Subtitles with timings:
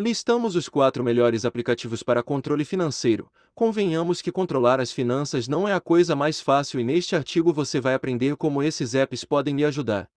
[0.00, 3.28] Listamos os quatro melhores aplicativos para controle financeiro.
[3.52, 7.80] Convenhamos que controlar as finanças não é a coisa mais fácil e neste artigo você
[7.80, 10.08] vai aprender como esses apps podem lhe ajudar.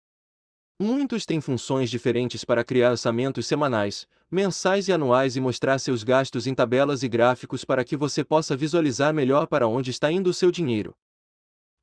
[0.79, 6.45] Muitos têm funções diferentes para criar orçamentos semanais, mensais e anuais e mostrar seus gastos
[6.45, 10.33] em tabelas e gráficos para que você possa visualizar melhor para onde está indo o
[10.33, 10.95] seu dinheiro.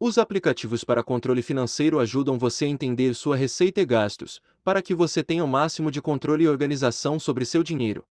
[0.01, 4.95] Os aplicativos para controle financeiro ajudam você a entender sua receita e gastos, para que
[4.95, 8.07] você tenha o máximo de controle e organização sobre seu dinheiro.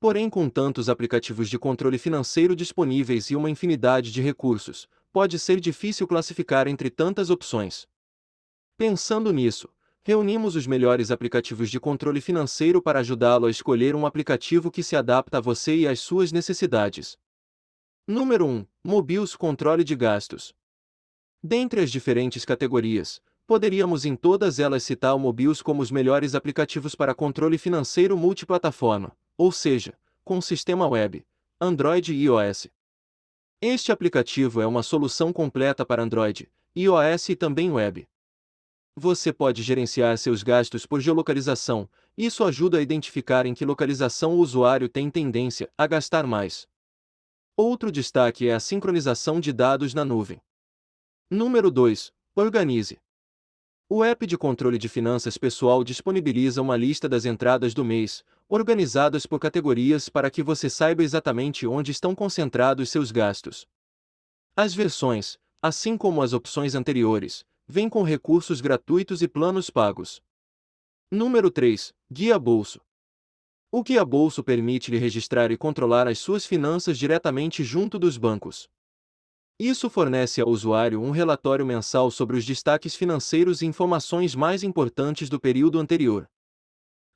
[0.00, 5.60] Porém, com tantos aplicativos de controle financeiro disponíveis e uma infinidade de recursos, pode ser
[5.60, 7.86] difícil classificar entre tantas opções.
[8.78, 9.68] Pensando nisso,
[10.02, 14.96] reunimos os melhores aplicativos de controle financeiro para ajudá-lo a escolher um aplicativo que se
[14.96, 17.18] adapta a você e às suas necessidades.
[18.08, 18.66] Número 1.
[18.82, 20.54] Mobius Controle de Gastos.
[21.46, 26.94] Dentre as diferentes categorias, poderíamos em todas elas citar o Mobius como os melhores aplicativos
[26.94, 29.92] para controle financeiro multiplataforma, ou seja,
[30.24, 31.22] com sistema web,
[31.60, 32.68] Android e iOS.
[33.60, 38.08] Este aplicativo é uma solução completa para Android, iOS e também web.
[38.96, 44.38] Você pode gerenciar seus gastos por geolocalização, isso ajuda a identificar em que localização o
[44.38, 46.66] usuário tem tendência a gastar mais.
[47.54, 50.40] Outro destaque é a sincronização de dados na nuvem.
[51.30, 52.12] Número 2.
[52.36, 52.98] Organize.
[53.88, 59.24] O app de controle de finanças pessoal disponibiliza uma lista das entradas do mês, organizadas
[59.24, 63.66] por categorias para que você saiba exatamente onde estão concentrados seus gastos.
[64.54, 70.20] As versões, assim como as opções anteriores, vêm com recursos gratuitos e planos pagos.
[71.10, 71.94] Número 3.
[72.12, 72.82] Guia Bolso.
[73.72, 78.68] O Guia Bolso permite-lhe registrar e controlar as suas finanças diretamente junto dos bancos.
[79.58, 85.28] Isso fornece ao usuário um relatório mensal sobre os destaques financeiros e informações mais importantes
[85.28, 86.28] do período anterior.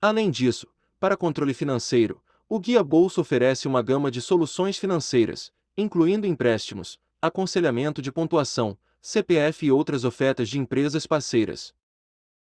[0.01, 0.69] Além disso,
[1.01, 8.01] para controle financeiro, o Guia Bolso oferece uma gama de soluções financeiras, incluindo empréstimos, aconselhamento
[8.01, 11.75] de pontuação, CPF e outras ofertas de empresas parceiras.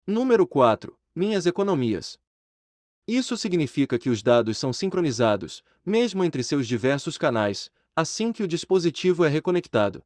[0.06, 0.96] Número 4.
[1.16, 2.20] Minhas economias.
[3.08, 7.72] Isso significa que os dados são sincronizados, mesmo entre seus diversos canais,
[8.02, 10.04] assim que o dispositivo é reconectado.